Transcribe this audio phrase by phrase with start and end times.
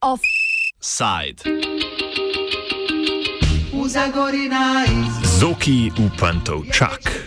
[0.00, 1.40] Offside.
[3.72, 5.40] V Zagori na iz.
[5.40, 7.21] Zoki v Pantovčak.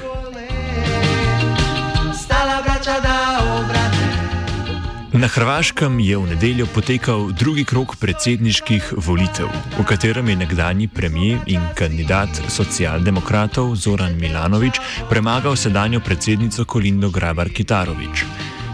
[5.15, 9.47] Na Hrvaškem je v nedeljo potekal drugi krok predsedniških volitev,
[9.79, 17.47] v katerem je nekdani premijer in kandidat socialdemokratov Zoran Milanovič premagal sedanjo predsednico Kolindo Grabar
[17.47, 18.25] Kitarovič.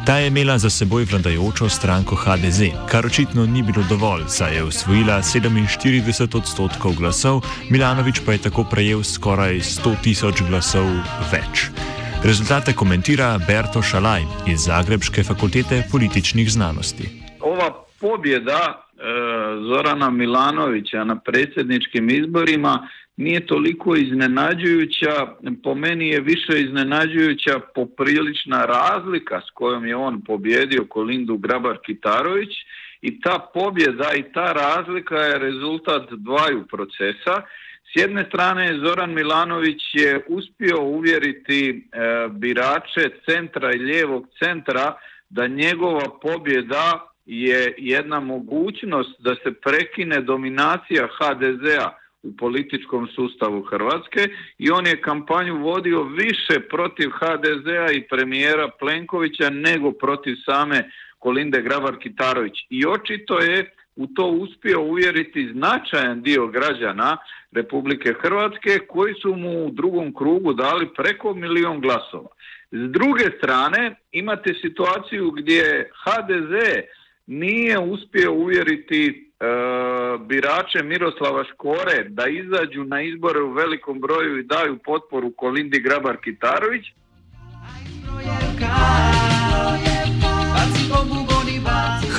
[0.06, 4.64] Ta je imela za seboj vladajočo stranko HDZ, kar očitno ni bilo dovolj, saj je
[4.64, 10.90] osvojila 47 odstotkov glasov, Milanovič pa je tako prejel skoraj 100 tisoč glasov
[11.30, 11.70] več.
[12.24, 17.06] Rezultate komentira Berto Šalaj iz Zagrebške fakultete političnih znanosti.
[17.40, 17.70] Ova
[18.02, 19.04] pobjeda e,
[19.68, 25.14] Zorana Milanovića na predsjedničkim izborima nije toliko iznenađujuća,
[25.64, 32.54] po meni je više iznenađujuća poprilična razlika s kojom je on pobjedio Kolindu Grabar-Kitarović
[33.02, 37.42] i ta pobjeda i ta razlika je rezultat dvaju procesa.
[37.92, 44.98] S jedne strane Zoran Milanović je uspio uvjeriti e, birače centra i lijevog centra
[45.30, 51.90] da njegova pobjeda je jedna mogućnost da se prekine dominacija HDZ-a
[52.24, 59.50] u političkom sustavu Hrvatske i on je kampanju vodio više protiv HDZ-a i premijera Plenkovića
[59.50, 60.92] nego protiv same
[61.22, 62.58] Kolinde Grabar-Kitarović.
[62.70, 67.18] I očito je u to uspio uvjeriti značajan dio građana
[67.52, 72.30] Republike Hrvatske koji su mu u drugom krugu dali preko milion glasova.
[72.72, 76.54] S druge strane imate situaciju gdje HDZ
[77.28, 79.46] nije uspio uvjeriti e,
[80.20, 86.18] birače Miroslava Škore da izađu na izbore u velikom broju i daju potporu Kolindi Grabar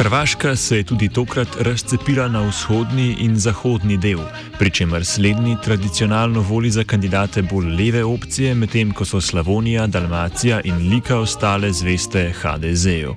[0.02, 4.18] Hrvaška se je tudi tokrat razcepila na vzhodni in zahodni del,
[4.58, 10.60] pri čemer slednji tradicionalno voli za kandidate bolj leve opcije, medtem ko so Slavonija, Dalmacija
[10.64, 13.14] in Lika ostale zveste HDZ-ju.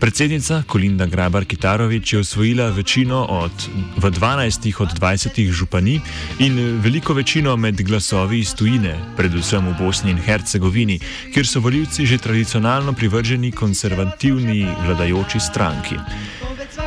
[0.00, 3.52] Predsednica Kolinda Grabar Kitarovič je osvojila večino od,
[3.96, 6.00] v 12 od 20 županij
[6.38, 10.98] in veliko večino med glasovi iz tujine, predvsem v Bosni in Hercegovini,
[11.34, 15.96] kjer so voljivci že tradicionalno privrženi konservativni vladajoči stranki.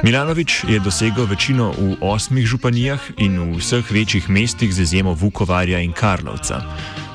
[0.04, 5.80] Milanovič je dosegel večino v osmih županijah in v vseh večjih mestih z izjemo Vukovarja
[5.80, 6.62] in Karlovca.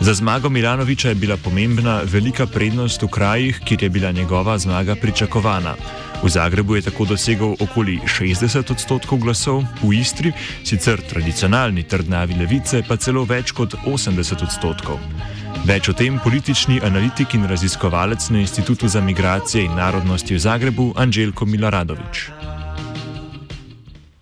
[0.01, 4.97] Za zmago Milanoviča je bila pomembna velika prednost v krajih, kjer je bila njegova zmaga
[4.97, 5.75] pričakovana.
[6.23, 10.33] V Zagrebu je tako dosegel okoli 60 odstotkov glasov, v Istri,
[10.65, 14.99] sicer tradicionalni trdnavi levice, pa celo več kot 80 odstotkov.
[15.67, 20.93] Več o tem politični analitik in raziskovalec na Institutu za migracije in narodnosti v Zagrebu,
[20.97, 22.31] Anželjko Milaradovič.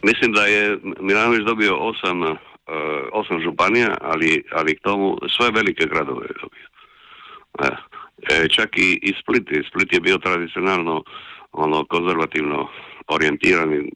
[0.03, 2.37] Mislim, da je Milanovič dobil 8
[2.71, 6.67] E, osam županija, ali, ali k tomu sve velike gradove je dobio.
[7.59, 7.69] E,
[8.35, 11.03] e, čak i, i Split, Split je bio tradicionalno
[11.53, 12.69] ono konzervativno
[13.09, 13.93] orijentirani,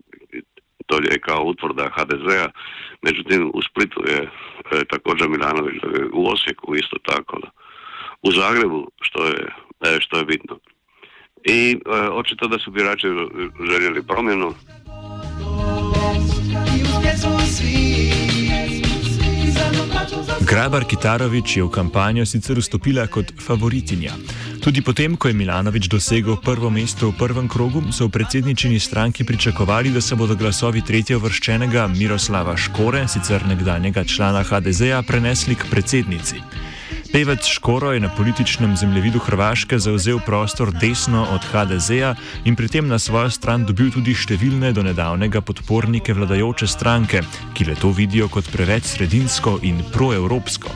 [0.87, 2.49] to je kao utvrda HDZ-a,
[3.03, 4.29] međutim u Splitu je
[4.85, 5.83] također Milanović,
[6.13, 7.51] u Osijeku isto tako, da.
[8.23, 9.49] u Zagrebu što je,
[10.01, 10.59] što je bitno.
[11.45, 11.79] I
[12.13, 13.07] očito da su birači
[13.71, 14.55] željeli promjenu.
[20.45, 24.13] Grabar Kitarovič je v kampanjo sicer vstopila kot favoritinja.
[24.63, 29.25] Tudi potem, ko je Milanovič dosegel prvo mesto v prvem krogu, so v predsedničini stranki
[29.25, 35.69] pričakovali, da se bodo glasovi tretje vrščenega Miroslava Škore, sicer nekdanjega člana HDZ-a, prenesli k
[35.69, 36.41] predsednici.
[37.15, 42.15] Pevec Škoro je na političnem zemljevidu Hrvaške zauzel prostor desno od HDZ-a
[42.45, 47.23] in pri tem na svojo stran dobil tudi številne do nedavnega podpornike vladajoče stranke,
[47.55, 50.75] ki le to vidijo kot preveč sredinsko in proevropsko.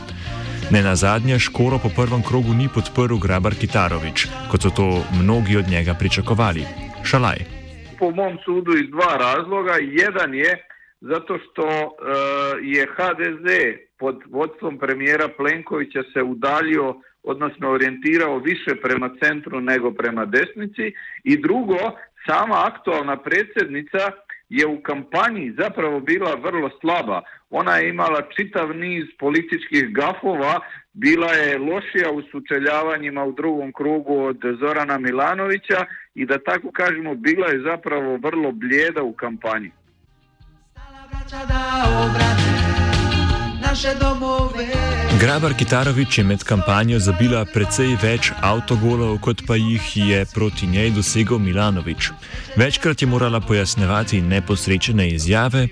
[0.71, 5.59] Ne na zadnje, Škoro po prvem krogu ni podprl Grabar Kitarovič, kot so to mnogi
[5.59, 6.63] od njega pričakovali.
[7.03, 7.47] Šalaj.
[7.99, 9.83] Po mom sudu iz dva razloga.
[9.83, 10.55] Jedan je
[11.01, 11.95] zato što uh,
[12.63, 13.47] je HDZ
[13.99, 20.93] pod vodstvom premijera Plenkovića se udaljio, odnosno orijentirao više prema centru nego prema desnici
[21.25, 21.79] i drugo,
[22.27, 23.99] sama aktualna predsjednica
[24.49, 27.23] je u kampanji zapravo bila vrlo slaba.
[27.51, 30.61] Ona je imala čitav niz političkih gafova,
[30.93, 35.85] bila je lošija u sučeljavanjima u drugom krugu od Zorana Milanovića
[36.15, 39.71] i da tako kažemo bila je zapravo vrlo blijeda u kampanji.
[45.21, 50.91] Grabar Kitarovič je med kampanjo zabila precej več avtogolov, kot pa jih je proti njej
[50.91, 52.11] dosegel Milanovič.
[52.57, 55.67] Večkrat je morala pojasnevati neposrečene izjave,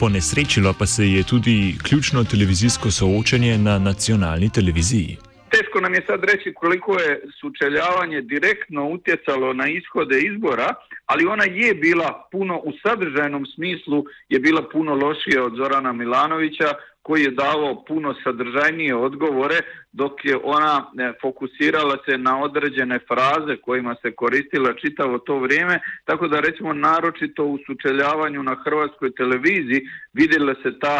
[0.00, 5.25] ponesrečilo pa se je tudi ključno televizijsko soočenje na nacionalni televiziji.
[5.50, 10.74] Teško nam je sad reći koliko je sučeljavanje direktno utjecalo na ishode izbora,
[11.06, 16.68] ali ona je bila puno u sadržajnom smislu je bila puno lošija od Zorana Milanovića
[17.02, 19.58] koji je davao puno sadržajnije odgovore
[19.92, 25.80] dok je ona e, fokusirala se na određene fraze kojima se koristila čitavo to vrijeme,
[26.04, 29.80] tako da recimo naročito u sučeljavanju na hrvatskoj televiziji
[30.12, 30.96] vidjela se ta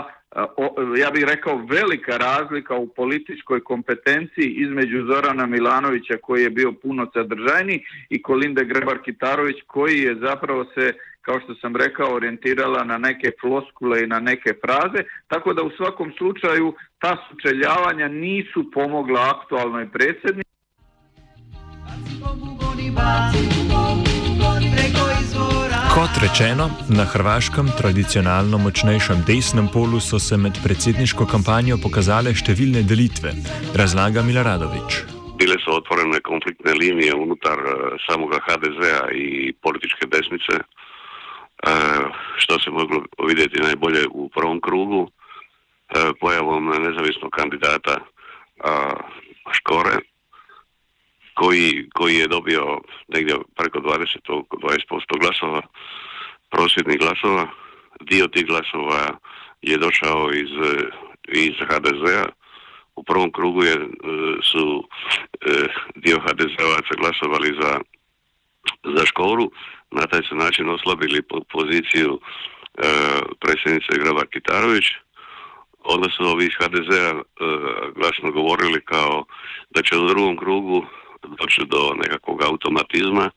[0.98, 7.10] ja bih rekao velika razlika u političkoj kompetenciji između Zorana Milanovića koji je bio puno
[7.14, 10.92] sadržajniji i Kolinde Grebar-Kitarović koji je zapravo se
[11.26, 15.70] kao što sam rekao, orijentirala na neke floskule i na neke fraze, tako da u
[15.76, 20.46] svakom slučaju ta sučeljavanja nisu pomogla aktualnoj predsjednici.
[26.06, 32.84] Kot rečeno, na hrvaškem tradicionalno močnejšem desnem polu so se med predsedniško kampanjo pokazale številne
[32.86, 33.32] delitve,
[33.74, 35.00] razlaga Milaradović.
[35.40, 42.06] Bile so otvorene konfliktne linije unutar eh, samoga HDZ-a i političke desnice, eh,
[42.38, 47.98] što se moglo vidjeti najbolje u prvom krugu, eh, pojavom nezavisnog kandidata
[49.58, 49.98] Škore,
[51.36, 55.62] koji, koji je dobio negdje preko 20, 20% glasova,
[56.50, 57.48] prosvjednih glasova.
[58.00, 59.18] Dio tih glasova
[59.62, 60.50] je došao iz,
[61.28, 62.26] iz HDZ-a.
[62.96, 63.76] U prvom krugu je,
[64.42, 64.88] su
[65.40, 67.80] e, dio HDZ-ovaca glasovali za,
[68.96, 69.50] za škoru.
[69.90, 71.22] Na taj su način oslabili
[71.52, 72.20] poziciju e,
[73.40, 74.84] predsjednice Grabar Kitarović.
[75.84, 77.22] Onda su ovi iz HDZ-a e,
[77.94, 79.24] glasno govorili kao
[79.70, 80.86] da će u drugom krugu
[81.40, 83.30] doći do nekakvog automatizma,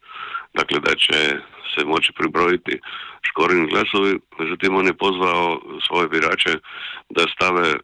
[0.54, 1.40] dakle da će
[1.76, 2.80] se moći pribrojiti
[3.22, 6.54] škorini glasovi, međutim on je pozvao svoje birače
[7.10, 7.78] da stave, e,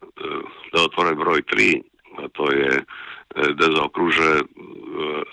[0.72, 1.82] da otvore broj tri,
[2.18, 2.82] a to je e,
[3.58, 4.42] da zaokruže e,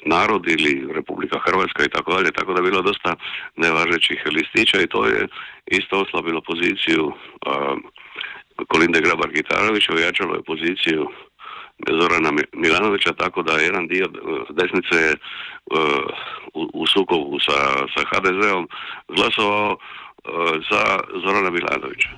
[0.05, 3.15] narod ili Republika Hrvatska i tako dalje, tako da je bilo dosta
[3.55, 5.27] nevažećih listića i to je
[5.65, 7.13] isto oslabilo poziciju
[8.67, 11.07] Kolinde Grabar-Gitarovića, ojačalo je poziciju
[11.89, 14.09] Zorana Milanovića, tako da jedan dio e,
[14.49, 15.13] desnice je
[16.53, 17.59] u, u sukobu sa,
[17.93, 18.67] sa HDZ-om
[19.07, 20.29] glasovao e,
[20.71, 22.09] za Zorana Milanovića.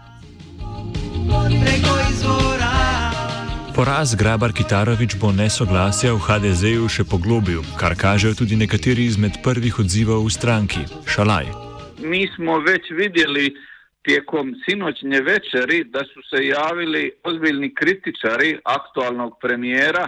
[3.75, 9.79] Poraz Grabar Kitarovič bo nesoglasja v HDZ-ju še poglobil, kar kažejo tudi nekateri izmed prvih
[9.83, 10.88] odzivov v stranki.
[11.03, 11.51] Šalaj.
[12.00, 13.51] Mi smo već vidjeli
[14.06, 20.07] tijekom sinoćnje večeri da su se javili ozbiljni kritičari aktualnog premijera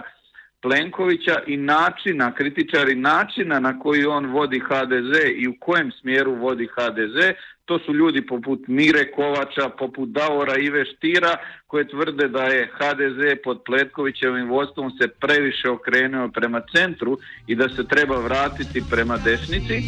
[0.62, 6.68] Plenkovića i načina, kritičari načina na koji on vodi HDZ i u kojem smjeru vodi
[6.76, 7.16] HDZ,
[7.64, 11.36] to su ljudi poput Mire Kovača, poput Davora Ive Štira,
[11.66, 17.68] koje tvrde da je HDZ pod Pletkovićevim vodstvom se previše okrenuo prema centru i da
[17.68, 19.82] se treba vratiti prema desnici.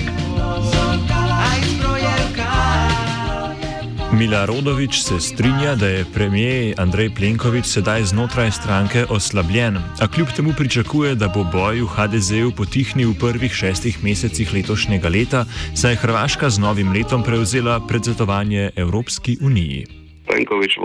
[4.19, 10.29] Mila Rodovič se strinja, da je premijer Andrej Plenković sedaj znotraj stranke oslabljen, a kljub
[10.37, 15.41] temu pričakuje, da bo boj v HDZ-u potihnil v prvih šestih mesecih letošnjega leta,
[15.81, 19.87] saj je Hrvaška z novim letom prevzela predsedovanje Evropski uniji.
[20.29, 20.83] Plenković, eh,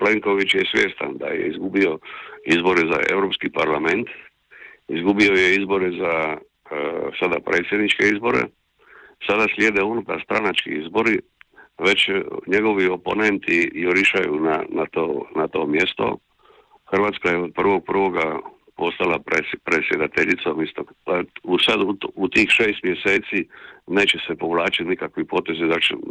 [0.00, 1.98] Plenković je svjestan, da je izgubio
[2.44, 4.08] izbore za Evropski parlament,
[4.88, 6.78] izgubio je izbore za uh,
[7.20, 8.42] sada predsjedničke izbore,
[9.26, 11.18] sada slijede unutar stranački izbori,
[11.78, 12.08] već
[12.46, 16.18] njegovi oponenti jurišaju na, na, to, na to mjesto.
[16.90, 18.38] Hrvatska je od prvog prvoga
[18.76, 19.18] postala
[19.64, 20.84] presjedateljicom isto.
[21.04, 21.80] Pa u, sad,
[22.14, 23.48] u, tih šest mjeseci
[23.86, 25.64] neće se povlačiti nikakvi potezi,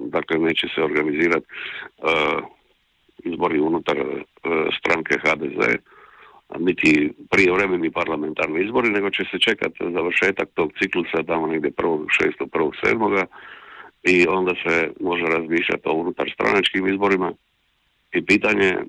[0.08, 2.44] dakle, neće se organizirati uh,
[3.24, 4.14] izbori unutar uh,
[4.80, 5.60] stranke HDZ,
[6.60, 12.50] niti prijevremeni parlamentarni izbori, nego će se čekati završetak tog ciklusa tamo negdje prvog šestog,
[12.52, 13.26] prvog sedmoga
[14.04, 17.34] i onda se može razmišljati o unutar stranačkim izborima
[18.14, 18.86] i pitanje e,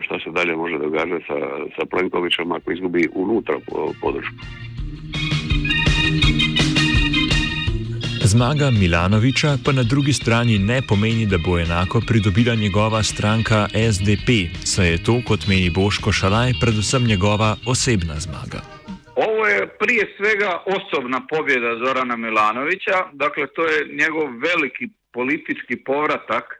[0.00, 1.38] šta se dalje može događati sa,
[1.76, 3.54] sa Plenkovićem ako izgubi unutra
[4.00, 4.36] podršku.
[8.24, 14.28] Zmaga Milanoviča pa na drugi strani ne pomeni, da bo enako pridobila njegova stranka SDP,
[14.64, 18.71] saj je to, kot meni Boško Šalaj, predvsem njegova osebna zmaga.
[19.42, 26.44] Ovo je prije svega osobna pobjeda Zorana Milanovića, dakle to je njegov veliki politički povratak
[26.52, 26.56] e,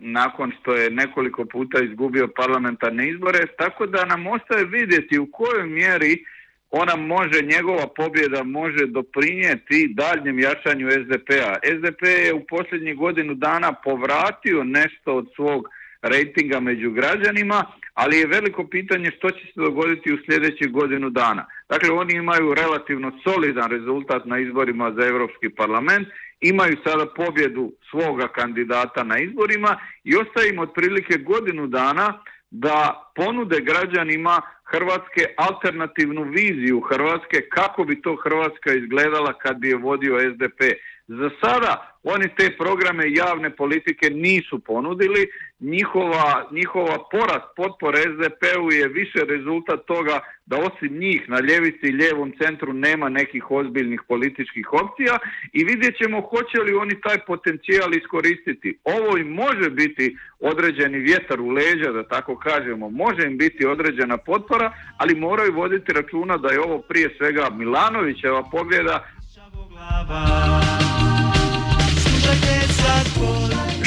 [0.00, 5.66] nakon što je nekoliko puta izgubio parlamentarne izbore, tako da nam ostaje vidjeti u kojoj
[5.66, 6.24] mjeri
[6.70, 11.54] ona može, njegova pobjeda može doprinijeti daljnjem jačanju SDP-a.
[11.78, 15.68] SDP je u posljednjih godinu dana povratio nešto od svog
[16.02, 17.64] rejtinga među građanima,
[18.00, 21.46] ali je veliko pitanje što će se dogoditi u sljedećih godinu dana.
[21.68, 26.08] Dakle, oni imaju relativno solidan rezultat na izborima za Europski parlament,
[26.40, 33.60] imaju sada pobjedu svoga kandidata na izborima i ostaje im otprilike godinu dana da ponude
[33.60, 40.60] građanima Hrvatske alternativnu viziju Hrvatske kako bi to Hrvatska izgledala kad bi je vodio SDP.
[41.08, 45.28] Za sada oni te programe javne politike nisu ponudili,
[45.60, 51.96] njihova, njihova porast potpore SDP-u je više rezultat toga da osim njih na ljevici i
[52.00, 55.18] lijevom centru nema nekih ozbiljnih političkih opcija
[55.52, 58.78] i vidjet ćemo hoće li oni taj potencijal iskoristiti.
[58.84, 64.16] Ovo im može biti određeni vjetar u leđa, da tako kažemo, može im biti određena
[64.16, 64.57] potpora,
[64.96, 69.04] ali moraju voditi računa da je ovo prije svega Milanovićeva pobjeda.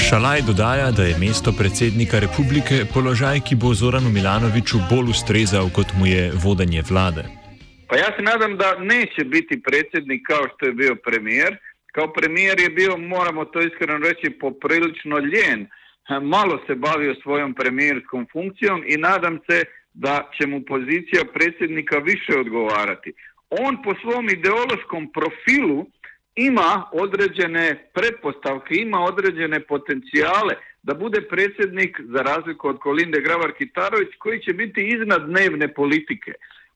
[0.10, 5.90] Šalaj dodaja, da je mesto predsednika republike položaj, ki bo Zoranu Milanoviću bolj ustrezal, kot
[6.00, 7.24] mu je vodenje vlade.
[7.90, 11.58] Pa ja se nadam da neće biti predsjednik kao što je bio premijer.
[11.96, 15.60] Kao premijer je bio, moramo to iskreno reći, poprilično ljen.
[16.36, 22.40] Malo se bavio svojom premijerskom funkcijom i nadam se da će mu pozicija predsjednika više
[22.40, 23.14] odgovarati.
[23.50, 25.86] On po svom ideološkom profilu
[26.36, 34.40] ima određene pretpostavke, ima određene potencijale da bude predsjednik za razliku od Kolinde Gravar-Kitarović koji
[34.40, 36.32] će biti iznad dnevne politike.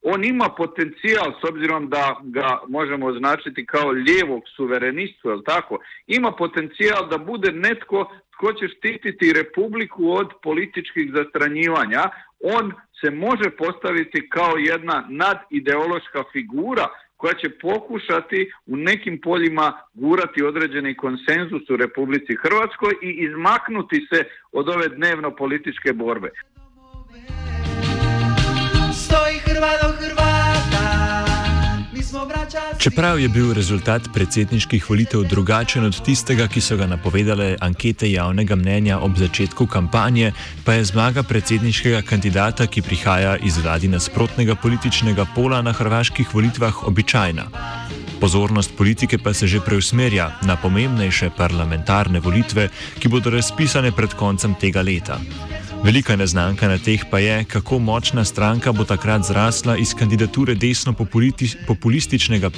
[0.07, 5.79] On ima potencijal s obzirom da ga možemo označiti kao lijevog suverenistu, jel tako?
[6.07, 12.03] Ima potencijal da bude netko tko će štititi Republiku od političkih zastranjivanja.
[12.39, 20.43] On se može postaviti kao jedna nadideološka figura koja će pokušati u nekim poljima gurati
[20.43, 26.29] određeni konsenzus u Republici Hrvatskoj i izmaknuti se od ove dnevno političke borbe.
[29.55, 29.95] Stoji Hrvato
[32.79, 38.55] Čeprav je bil rezultat predsedniških volitev drugačen od tistega, ki so ga napovedale ankete javnega
[38.55, 40.31] mnenja ob začetku kampanje,
[40.65, 46.83] pa je zmaga predsedniškega kandidata, ki prihaja iz vladi nasprotnega političnega pola na hrvaških volitvah,
[46.87, 47.45] običajna.
[48.21, 52.69] Pozornost politike pa se že preusmerja na pomembnejše parlamentarne volitve,
[52.99, 55.19] ki bodo razpisane pred koncem tega leta.
[55.85, 62.49] Velika neznanka na teh pa je, kako močna stranka bo takrat zrasla iz kandidature desno-populističnega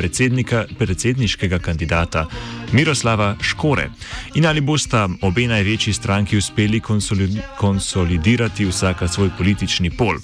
[0.80, 2.26] predsedniškega kandidata
[2.72, 3.90] Miroslava Škore
[4.36, 6.82] in ali bosta obe največji stranki uspeli
[7.58, 10.16] konsolidirati vsaka svoj politični pol.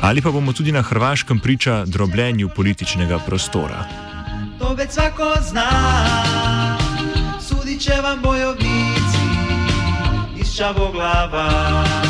[0.00, 3.88] Ali pa bomo tudi na Hrvaškem priča drobljenju političnega prostora.
[4.58, 5.70] To več vsako zna,
[7.40, 9.24] sudi če vam bojovnici
[10.36, 12.09] iz Čavoglava.